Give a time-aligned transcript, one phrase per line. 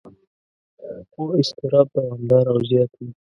[1.11, 3.09] خو اضطراب دوامداره او زیات وي.